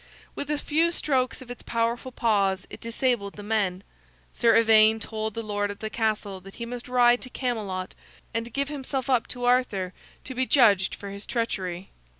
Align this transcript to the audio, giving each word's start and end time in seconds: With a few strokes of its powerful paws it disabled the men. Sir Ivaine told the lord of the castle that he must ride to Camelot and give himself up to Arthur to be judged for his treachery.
With 0.33 0.49
a 0.49 0.57
few 0.57 0.91
strokes 0.91 1.43
of 1.43 1.51
its 1.51 1.61
powerful 1.61 2.11
paws 2.11 2.65
it 2.71 2.81
disabled 2.81 3.33
the 3.35 3.43
men. 3.43 3.83
Sir 4.33 4.55
Ivaine 4.57 4.99
told 4.99 5.35
the 5.35 5.43
lord 5.43 5.69
of 5.69 5.77
the 5.77 5.91
castle 5.91 6.41
that 6.41 6.55
he 6.55 6.65
must 6.65 6.87
ride 6.87 7.21
to 7.21 7.29
Camelot 7.29 7.93
and 8.33 8.51
give 8.51 8.69
himself 8.69 9.11
up 9.11 9.27
to 9.27 9.45
Arthur 9.45 9.93
to 10.23 10.33
be 10.33 10.47
judged 10.47 10.95
for 10.95 11.11
his 11.11 11.27
treachery. 11.27 11.91